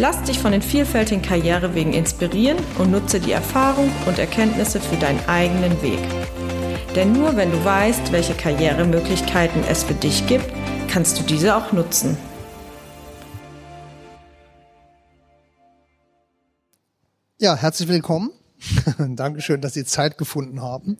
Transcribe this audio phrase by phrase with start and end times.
[0.00, 5.20] Lass dich von den vielfältigen Karrierewegen inspirieren und nutze die Erfahrung und Erkenntnisse für deinen
[5.28, 5.98] eigenen Weg.
[6.96, 10.46] Denn nur wenn du weißt, welche Karrieremöglichkeiten es für dich gibt,
[10.88, 12.16] kannst du diese auch nutzen.
[17.38, 18.30] Ja, herzlich willkommen.
[18.98, 20.96] Dankeschön, dass Sie Zeit gefunden haben.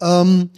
[0.00, 0.50] Ähm,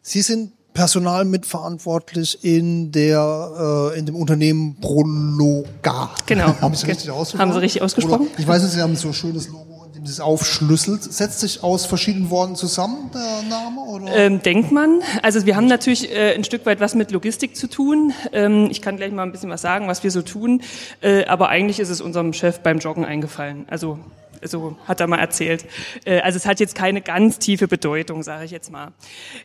[0.00, 6.10] Sie sind Personal mitverantwortlich in der äh, in dem Unternehmen Prologa.
[6.26, 6.54] Genau.
[6.60, 7.40] Haben Sie richtig ausgesprochen?
[7.40, 8.28] Haben Sie richtig ausgesprochen?
[8.28, 11.02] Oder, ich weiß nicht, Sie haben so ein schönes Logo, in dem Sie es aufschlüsselt.
[11.02, 13.80] Setzt sich aus verschiedenen Worten zusammen, der Name?
[13.80, 14.14] Oder?
[14.14, 15.00] Ähm, denkt man.
[15.20, 18.12] Also wir haben natürlich äh, ein Stück weit was mit Logistik zu tun.
[18.32, 20.62] Ähm, ich kann gleich mal ein bisschen was sagen, was wir so tun.
[21.00, 23.66] Äh, aber eigentlich ist es unserem Chef beim Joggen eingefallen.
[23.68, 23.98] Also
[24.42, 25.64] so hat er mal erzählt.
[26.04, 28.92] Äh, also es hat jetzt keine ganz tiefe Bedeutung, sage ich jetzt mal.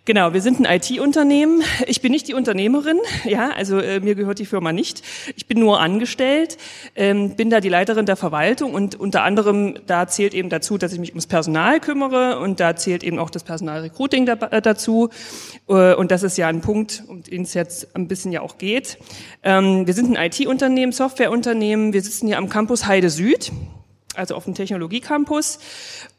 [0.06, 1.64] Genau, wir sind ein IT-Unternehmen.
[1.88, 5.04] Ich bin nicht die Unternehmerin, ja, also äh, mir gehört die Firma nicht.
[5.36, 6.58] Ich bin nur angestellt,
[6.96, 10.94] ähm, bin da die Leiterin der Verwaltung und unter anderem da zählt eben dazu, dass
[10.94, 15.10] ich mich ums Personal kümmere und da zählt eben auch das Personalrecruiting äh, dazu.
[15.66, 18.98] Und das ist ja ein Punkt, um den es jetzt ein bisschen ja auch geht.
[19.44, 21.94] Ähm, wir sind ein IT-Unternehmen, Softwareunternehmen.
[21.94, 23.52] Wir sitzen hier am Campus Heide Süd
[24.16, 25.60] also auf dem Technologiecampus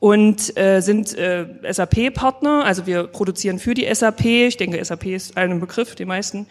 [0.01, 2.65] und äh, sind äh, SAP-Partner.
[2.65, 6.47] Also wir produzieren für die SAP, ich denke SAP ist allen ein Begriff, die meisten,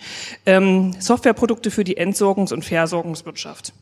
[0.46, 3.74] ähm, Softwareprodukte für die Entsorgungs- und Versorgungswirtschaft.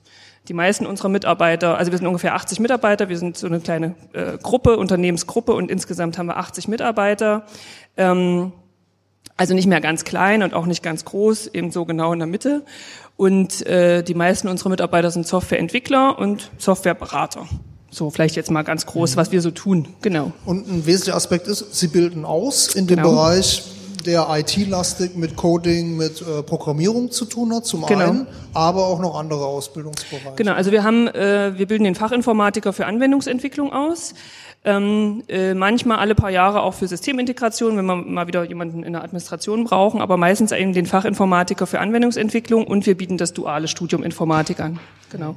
[0.48, 3.96] Die meisten unserer Mitarbeiter, also wir sind ungefähr 80 Mitarbeiter, wir sind so eine kleine
[4.14, 7.46] äh, Gruppe, Unternehmensgruppe und insgesamt haben wir 80 Mitarbeiter.
[7.96, 8.52] Ähm,
[9.38, 12.28] also nicht mehr ganz klein und auch nicht ganz groß, eben so genau in der
[12.28, 12.64] Mitte.
[13.18, 17.48] Und äh, die meisten unserer Mitarbeiter sind Softwareentwickler und Softwareberater.
[17.92, 19.90] So, vielleicht jetzt mal ganz groß, was wir so tun.
[20.02, 20.32] Genau.
[20.46, 23.12] Und ein wesentlicher Aspekt ist, Sie bilden aus in dem genau.
[23.12, 23.64] Bereich,
[24.06, 28.10] der IT-lastig mit Coding, mit äh, Programmierung zu tun hat, zum genau.
[28.10, 30.36] einen, aber auch noch andere Ausbildungsbereiche.
[30.36, 34.14] Genau, also wir haben, äh, wir bilden den Fachinformatiker für Anwendungsentwicklung aus.
[34.64, 38.94] Ähm, äh, manchmal alle paar Jahre auch für Systemintegration, wenn wir mal wieder jemanden in
[38.94, 43.68] der Administration brauchen, aber meistens eben den Fachinformatiker für Anwendungsentwicklung und wir bieten das duale
[43.68, 44.80] Studium Informatik an.
[45.10, 45.36] Genau.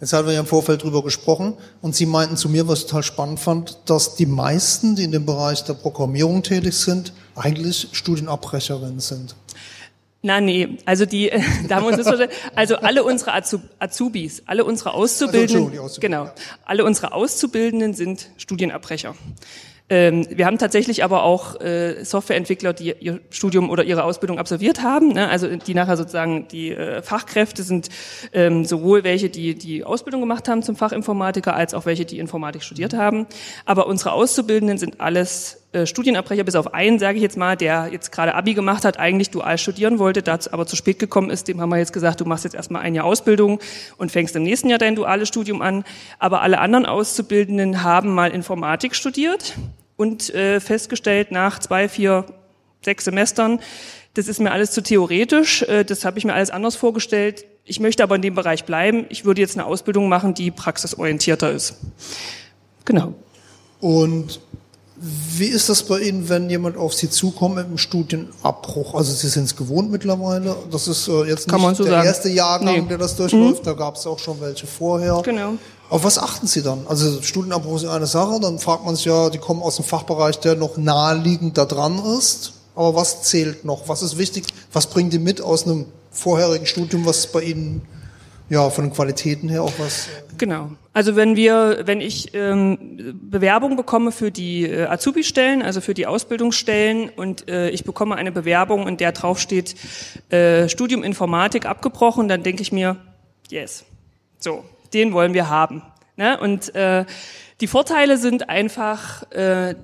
[0.00, 2.86] Jetzt hatten wir ja im Vorfeld drüber gesprochen und Sie meinten zu mir, was ich
[2.86, 7.88] total spannend fand, dass die meisten, die in dem Bereich der Programmierung tätig sind, eigentlich
[7.90, 9.34] Studienabrecherinnen sind.
[10.20, 11.30] Na nee, also die,
[11.68, 16.30] da haben wir uns das also alle unsere Azubis, alle unsere Auszubildenden, also genau,
[16.64, 19.14] alle unsere Auszubildenden sind Studienabbrecher.
[19.90, 24.82] Ähm, wir haben tatsächlich aber auch äh, Softwareentwickler, die ihr Studium oder ihre Ausbildung absolviert
[24.82, 25.12] haben.
[25.14, 25.28] Ne?
[25.28, 27.88] Also die nachher sozusagen die äh, Fachkräfte sind
[28.34, 32.62] ähm, sowohl welche, die die Ausbildung gemacht haben zum Fachinformatiker, als auch welche, die Informatik
[32.62, 33.26] studiert haben.
[33.64, 37.88] Aber unsere Auszubildenden sind alles äh, Studienabbrecher, bis auf einen, sage ich jetzt mal, der
[37.92, 41.46] jetzt gerade Abi gemacht hat, eigentlich dual studieren wollte, dazu aber zu spät gekommen ist.
[41.46, 43.60] Dem haben wir jetzt gesagt, du machst jetzt erstmal ein Jahr Ausbildung
[43.98, 45.84] und fängst im nächsten Jahr dein duales Studium an.
[46.18, 49.56] Aber alle anderen Auszubildenden haben mal Informatik studiert
[49.96, 52.24] und äh, festgestellt nach zwei, vier,
[52.82, 53.60] sechs Semestern,
[54.14, 57.44] das ist mir alles zu theoretisch, äh, das habe ich mir alles anders vorgestellt.
[57.64, 59.04] Ich möchte aber in dem Bereich bleiben.
[59.10, 61.76] Ich würde jetzt eine Ausbildung machen, die praxisorientierter ist.
[62.86, 63.12] Genau.
[63.80, 64.40] Und
[65.00, 68.94] wie ist das bei Ihnen, wenn jemand auf Sie zukommt mit einem Studienabbruch?
[68.94, 70.56] Also Sie sind es gewohnt mittlerweile.
[70.70, 72.06] Das ist äh, jetzt Kann nicht so der sagen.
[72.06, 72.88] erste Jahrgang, nee.
[72.88, 73.62] der das durchläuft.
[73.62, 73.64] Mhm.
[73.64, 75.20] Da gab es auch schon welche vorher.
[75.22, 75.52] Genau.
[75.88, 76.86] Auf was achten Sie dann?
[76.88, 80.40] Also Studienabbruch ist eine Sache, dann fragt man sich ja, die kommen aus dem Fachbereich,
[80.40, 82.52] der noch naheliegend da dran ist.
[82.74, 83.88] Aber was zählt noch?
[83.88, 84.46] Was ist wichtig?
[84.72, 87.82] Was bringen die mit aus einem vorherigen Studium, was bei Ihnen
[88.48, 90.08] ja von den Qualitäten her auch was?
[90.38, 90.70] Genau.
[90.92, 96.06] Also wenn wir, wenn ich ähm, Bewerbung bekomme für die äh, Azubi-Stellen, also für die
[96.06, 99.74] Ausbildungsstellen, und äh, ich bekomme eine Bewerbung, in der draufsteht
[100.30, 102.96] äh, Studium Informatik abgebrochen, dann denke ich mir,
[103.48, 103.84] yes,
[104.38, 105.82] so, den wollen wir haben.
[106.16, 106.38] Ne?
[106.40, 107.04] Und äh,
[107.60, 109.74] die Vorteile sind einfach, äh,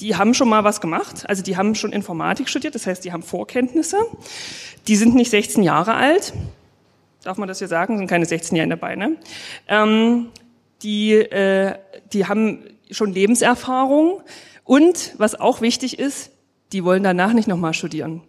[0.00, 3.12] die haben schon mal was gemacht, also die haben schon Informatik studiert, das heißt, die
[3.12, 3.98] haben Vorkenntnisse.
[4.86, 6.32] Die sind nicht 16 Jahre alt,
[7.28, 8.96] darf man das hier sagen, sind keine 16 Jahre dabei.
[8.96, 9.16] Ne?
[9.68, 10.28] Ähm,
[10.82, 11.74] die, äh,
[12.12, 14.22] die haben schon Lebenserfahrung
[14.64, 16.30] und was auch wichtig ist,
[16.72, 18.22] die wollen danach nicht nochmal studieren.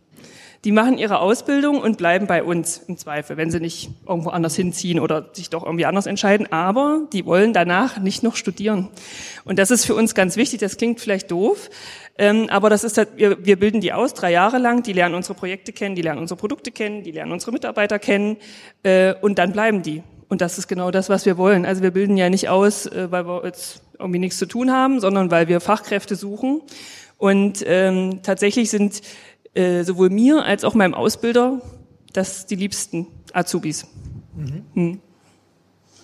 [0.65, 4.57] Die machen ihre Ausbildung und bleiben bei uns im Zweifel, wenn sie nicht irgendwo anders
[4.57, 6.51] hinziehen oder sich doch irgendwie anders entscheiden.
[6.51, 8.89] Aber die wollen danach nicht noch studieren.
[9.45, 10.59] Und das ist für uns ganz wichtig.
[10.59, 11.69] Das klingt vielleicht doof,
[12.17, 14.83] ähm, aber das ist wir, wir bilden die aus drei Jahre lang.
[14.83, 18.35] Die lernen unsere Projekte kennen, die lernen unsere Produkte kennen, die lernen unsere Mitarbeiter kennen
[18.83, 20.03] äh, und dann bleiben die.
[20.27, 21.65] Und das ist genau das, was wir wollen.
[21.65, 24.99] Also wir bilden ja nicht aus, äh, weil wir jetzt irgendwie nichts zu tun haben,
[24.99, 26.61] sondern weil wir Fachkräfte suchen.
[27.17, 29.01] Und ähm, tatsächlich sind
[29.53, 31.61] äh, sowohl mir als auch meinem Ausbilder
[32.13, 33.85] das die liebsten Azubis.
[34.35, 34.63] Mhm.
[34.73, 34.99] Hm.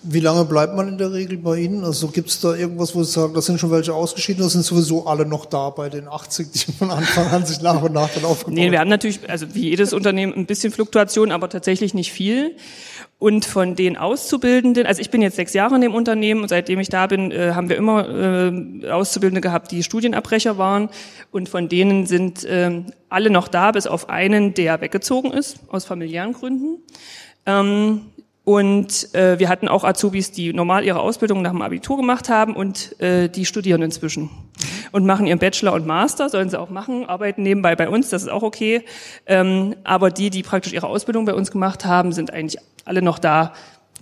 [0.08, 1.82] Wie lange bleibt man in der Regel bei Ihnen?
[1.82, 4.64] Also gibt es da irgendwas, wo Sie sagen, da sind schon welche ausgeschieden oder sind
[4.64, 8.08] sowieso alle noch da bei den 80, die von Anfang an sich nach und nach
[8.10, 11.92] dann aufgebaut Nee, wir haben natürlich, also wie jedes Unternehmen, ein bisschen Fluktuation, aber tatsächlich
[11.92, 12.54] nicht viel.
[13.18, 16.78] Und von den Auszubildenden, also ich bin jetzt sechs Jahre in dem Unternehmen und seitdem
[16.80, 20.90] ich da bin, äh, haben wir immer äh, Auszubildende gehabt, die Studienabbrecher waren.
[21.30, 25.86] Und von denen sind äh, alle noch da, bis auf einen, der weggezogen ist, aus
[25.86, 26.82] familiären Gründen.
[27.46, 28.02] Ähm,
[28.44, 32.54] und äh, wir hatten auch Azubis, die normal ihre Ausbildung nach dem Abitur gemacht haben
[32.54, 34.30] und äh, die studieren inzwischen
[34.92, 38.22] und machen ihren Bachelor und Master, sollen sie auch machen, arbeiten nebenbei bei uns, das
[38.22, 38.84] ist auch okay.
[39.26, 43.18] Ähm, aber die, die praktisch ihre Ausbildung bei uns gemacht haben, sind eigentlich alle noch
[43.18, 43.52] da.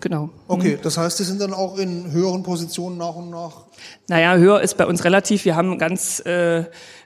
[0.05, 0.29] Genau.
[0.49, 3.63] Okay, das heißt, die sind dann auch in höheren Positionen nach und nach?
[4.07, 5.47] Naja, höher ist bei uns relativ.
[5.47, 6.65] Wir haben ganz äh,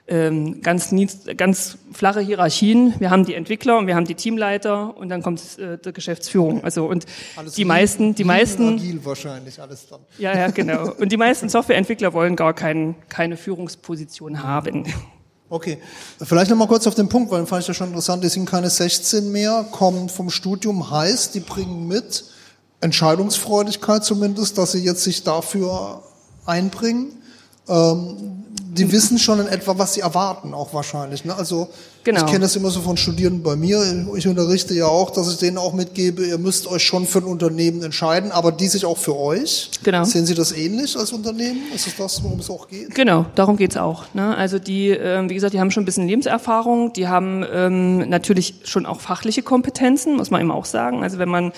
[0.09, 0.93] ähm, ganz,
[1.37, 2.93] ganz flache Hierarchien.
[2.99, 6.61] Wir haben die Entwickler und wir haben die Teamleiter und dann kommt äh, die Geschäftsführung.
[6.65, 7.05] Also und
[7.37, 10.01] alles die meisten, die meisten agil wahrscheinlich alles dann.
[10.17, 10.91] Ja, ja, genau.
[10.99, 14.83] Und die meisten Softwareentwickler wollen gar kein, keine Führungsposition haben.
[15.47, 15.77] Okay,
[16.21, 18.25] vielleicht nochmal kurz auf den Punkt, weil fand ich ja schon interessant.
[18.25, 22.25] Die sind keine 16 mehr, kommen vom Studium, heißt, die bringen mit
[22.81, 26.01] Entscheidungsfreudigkeit zumindest, dass sie jetzt sich dafür
[26.45, 27.13] einbringen.
[27.67, 28.39] Ähm,
[28.71, 31.25] die wissen schon in etwa, was sie erwarten, auch wahrscheinlich.
[31.25, 31.35] Ne?
[31.35, 31.69] Also
[32.03, 32.21] genau.
[32.21, 34.07] ich kenne das immer so von Studierenden bei mir.
[34.15, 37.25] Ich unterrichte ja auch, dass ich denen auch mitgebe, ihr müsst euch schon für ein
[37.25, 39.71] Unternehmen entscheiden, aber die sich auch für euch.
[39.83, 40.03] Genau.
[40.03, 41.61] Sehen Sie das ähnlich als Unternehmen?
[41.73, 42.95] Ist das das, worum es auch geht?
[42.95, 44.05] Genau, darum geht's auch.
[44.13, 44.35] Ne?
[44.35, 48.55] Also die, äh, wie gesagt, die haben schon ein bisschen Lebenserfahrung, die haben ähm, natürlich
[48.63, 51.03] schon auch fachliche Kompetenzen, muss man eben auch sagen.
[51.03, 51.51] Also wenn man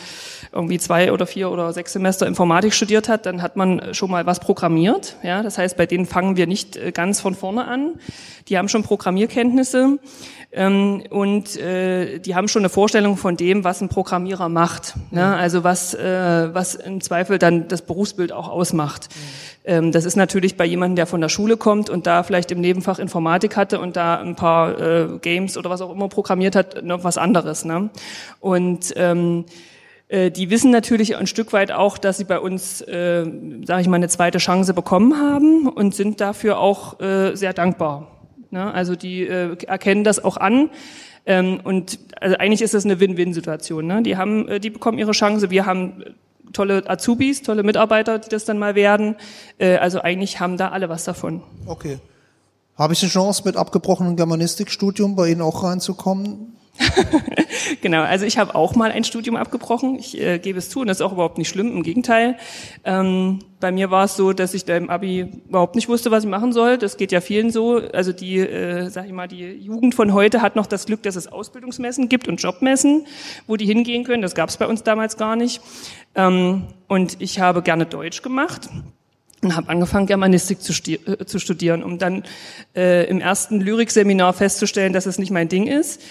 [0.53, 4.25] irgendwie zwei oder vier oder sechs Semester Informatik studiert hat, dann hat man schon mal
[4.25, 5.15] was programmiert.
[5.23, 7.93] Ja, das heißt, bei denen fangen wir nicht äh, ganz von vorne an.
[8.49, 9.99] Die haben schon Programmierkenntnisse
[10.51, 14.95] ähm, und äh, die haben schon eine Vorstellung von dem, was ein Programmierer macht.
[15.11, 15.25] Ne?
[15.25, 15.33] Mhm.
[15.33, 19.07] Also was, äh, was im Zweifel dann das Berufsbild auch ausmacht.
[19.63, 22.59] Ähm, das ist natürlich bei jemandem, der von der Schule kommt und da vielleicht im
[22.59, 26.83] Nebenfach Informatik hatte und da ein paar äh, Games oder was auch immer programmiert hat,
[26.83, 27.63] noch was anderes.
[27.63, 27.89] Ne?
[28.41, 29.51] Und ähm, äh,
[30.11, 33.23] die wissen natürlich ein Stück weit auch, dass sie bei uns, äh,
[33.65, 38.11] sage ich mal, eine zweite Chance bekommen haben und sind dafür auch äh, sehr dankbar.
[38.51, 38.73] Ne?
[38.73, 40.69] Also die äh, erkennen das auch an.
[41.25, 43.87] Ähm, und also eigentlich ist das eine Win-Win-Situation.
[43.87, 44.03] Ne?
[44.03, 45.49] Die haben, äh, die bekommen ihre Chance.
[45.49, 46.03] Wir haben
[46.53, 49.15] tolle Azubis, tolle Mitarbeiter, die das dann mal werden.
[49.57, 51.41] Äh, also eigentlich haben da alle was davon.
[51.65, 51.99] Okay.
[52.75, 56.57] Habe ich eine Chance, mit abgebrochenem Germanistikstudium bei Ihnen auch reinzukommen?
[57.81, 59.97] genau, also ich habe auch mal ein Studium abgebrochen.
[59.97, 62.37] Ich äh, gebe es zu und das ist auch überhaupt nicht schlimm, im Gegenteil.
[62.83, 66.23] Ähm, bei mir war es so, dass ich da im Abi überhaupt nicht wusste, was
[66.23, 66.77] ich machen soll.
[66.77, 67.81] Das geht ja vielen so.
[67.93, 71.15] Also die, äh, sag ich mal, die Jugend von heute hat noch das Glück, dass
[71.15, 73.05] es Ausbildungsmessen gibt und Jobmessen,
[73.47, 74.21] wo die hingehen können.
[74.21, 75.61] Das gab es bei uns damals gar nicht.
[76.15, 78.69] Ähm, und ich habe gerne Deutsch gemacht
[79.43, 82.23] und habe angefangen, Germanistik zu, äh, zu studieren, um dann
[82.75, 86.01] äh, im ersten Lyrikseminar festzustellen, dass es nicht mein Ding ist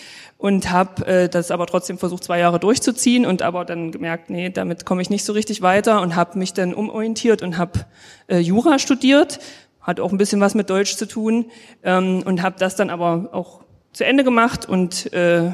[0.41, 4.49] und habe äh, das aber trotzdem versucht, zwei Jahre durchzuziehen und aber dann gemerkt, nee,
[4.49, 7.85] damit komme ich nicht so richtig weiter und habe mich dann umorientiert und habe
[8.27, 9.39] äh, Jura studiert,
[9.83, 11.51] hat auch ein bisschen was mit Deutsch zu tun
[11.83, 13.61] ähm, und habe das dann aber auch
[13.93, 15.53] zu Ende gemacht und äh,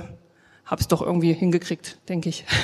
[0.64, 2.44] habe es doch irgendwie hingekriegt, denke ich.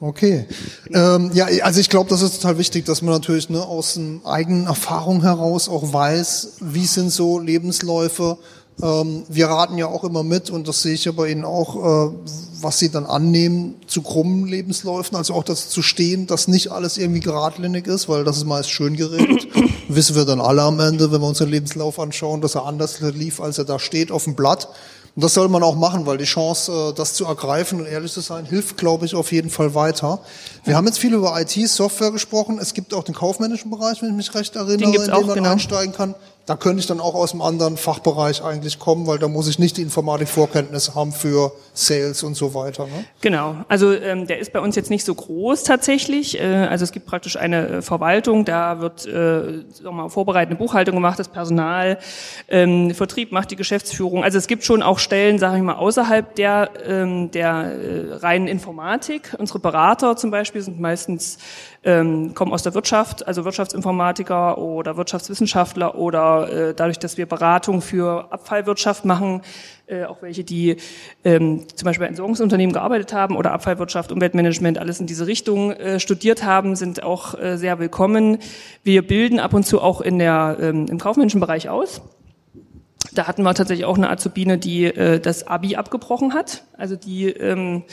[0.00, 0.46] Okay.
[0.92, 4.66] Ähm, ja, also ich glaube, das ist total wichtig, dass man natürlich ne, aus eigenen
[4.66, 8.38] Erfahrung heraus auch weiß, wie sind so Lebensläufe,
[8.76, 12.14] wir raten ja auch immer mit, und das sehe ich ja bei Ihnen auch, äh,
[12.60, 16.98] was Sie dann annehmen zu krummen Lebensläufen, also auch das zu stehen, dass nicht alles
[16.98, 19.46] irgendwie geradlinig ist, weil das ist meist schön geregelt.
[19.88, 23.40] Wissen wir dann alle am Ende, wenn wir unseren Lebenslauf anschauen, dass er anders lief,
[23.40, 24.68] als er da steht auf dem Blatt.
[25.16, 28.12] Und das soll man auch machen, weil die Chance, äh, das zu ergreifen und ehrlich
[28.12, 30.18] zu sein, hilft, glaube ich, auf jeden Fall weiter.
[30.64, 32.58] Wir haben jetzt viel über IT, Software gesprochen.
[32.60, 35.50] Es gibt auch den kaufmännischen Bereich, wenn ich mich recht erinnere, in den man genau.
[35.50, 36.16] einsteigen kann.
[36.46, 39.58] Da könnte ich dann auch aus einem anderen Fachbereich eigentlich kommen, weil da muss ich
[39.58, 42.84] nicht die Informatikvorkenntnisse haben für Sales und so weiter.
[42.84, 43.04] Ne?
[43.22, 46.38] Genau, also ähm, der ist bei uns jetzt nicht so groß tatsächlich.
[46.38, 50.94] Äh, also es gibt praktisch eine äh, Verwaltung, da wird äh, sagen mal, vorbereitende Buchhaltung
[50.96, 51.98] gemacht, das Personal,
[52.48, 54.22] ähm, Vertrieb macht die Geschäftsführung.
[54.22, 58.48] Also es gibt schon auch Stellen, sage ich mal, außerhalb der, ähm, der äh, reinen
[58.48, 59.34] Informatik.
[59.38, 61.38] Unsere Berater zum Beispiel sind meistens
[61.84, 67.82] ähm, kommen aus der Wirtschaft, also Wirtschaftsinformatiker oder Wirtschaftswissenschaftler oder äh, dadurch, dass wir Beratung
[67.82, 69.42] für Abfallwirtschaft machen,
[69.86, 70.76] äh, auch welche, die
[71.24, 76.00] ähm, zum Beispiel bei Entsorgungsunternehmen gearbeitet haben oder Abfallwirtschaft, Umweltmanagement, alles in diese Richtung äh,
[76.00, 78.38] studiert haben, sind auch äh, sehr willkommen.
[78.82, 82.00] Wir bilden ab und zu auch in der, ähm, im kaufmännischen Bereich aus.
[83.14, 87.28] Da hatten wir tatsächlich auch eine Azubine, die äh, das Abi abgebrochen hat, also die
[87.28, 87.84] ähm,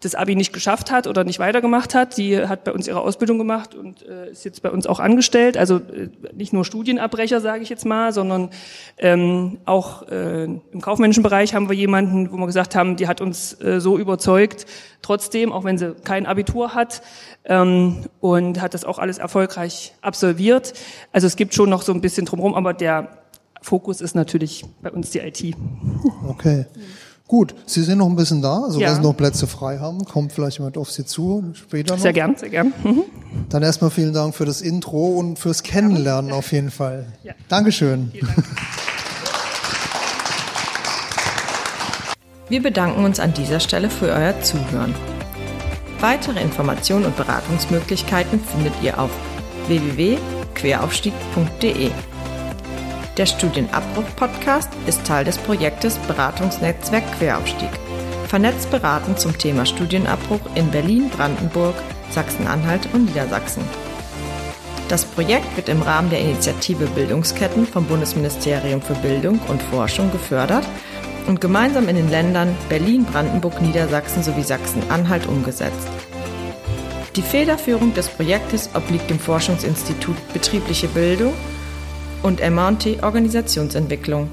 [0.00, 2.16] das Abi nicht geschafft hat oder nicht weitergemacht hat.
[2.16, 5.56] Die hat bei uns ihre Ausbildung gemacht und äh, ist jetzt bei uns auch angestellt.
[5.56, 8.50] Also äh, nicht nur Studienabbrecher, sage ich jetzt mal, sondern
[8.98, 13.20] ähm, auch äh, im kaufmännischen Bereich haben wir jemanden, wo wir gesagt haben, die hat
[13.20, 14.66] uns äh, so überzeugt,
[15.02, 17.02] trotzdem, auch wenn sie kein Abitur hat
[17.44, 20.74] ähm, und hat das auch alles erfolgreich absolviert.
[21.12, 23.18] Also es gibt schon noch so ein bisschen drumherum, aber der
[23.62, 25.56] Fokus ist natürlich bei uns die IT.
[26.28, 26.66] Okay.
[27.28, 28.88] Gut, Sie sind noch ein bisschen da, also ja.
[28.88, 32.02] wenn Sie noch Plätze frei haben, kommt vielleicht jemand auf Sie zu später noch.
[32.02, 32.72] Sehr gern, sehr gern.
[32.82, 33.02] Mhm.
[33.50, 37.12] Dann erstmal vielen Dank für das Intro und fürs Kennenlernen auf jeden Fall.
[37.22, 37.34] Ja.
[37.48, 38.10] Dankeschön.
[38.18, 38.44] Dank.
[42.48, 44.94] Wir bedanken uns an dieser Stelle für euer Zuhören.
[46.00, 49.10] Weitere Informationen und Beratungsmöglichkeiten findet ihr auf
[49.66, 51.90] www.queraufstieg.de.
[53.18, 57.70] Der Studienabbruch-Podcast ist Teil des Projektes Beratungsnetzwerk Queraufstieg.
[58.28, 61.74] Vernetzt beraten zum Thema Studienabbruch in Berlin, Brandenburg,
[62.10, 63.64] Sachsen-Anhalt und Niedersachsen.
[64.86, 70.64] Das Projekt wird im Rahmen der Initiative Bildungsketten vom Bundesministerium für Bildung und Forschung gefördert
[71.26, 75.88] und gemeinsam in den Ländern Berlin, Brandenburg, Niedersachsen sowie Sachsen-Anhalt umgesetzt.
[77.16, 81.34] Die Federführung des Projektes obliegt dem Forschungsinstitut Betriebliche Bildung
[82.22, 84.28] und MT Organisationsentwicklung.